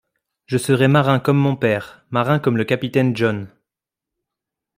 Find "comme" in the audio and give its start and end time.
1.19-1.37, 2.39-2.57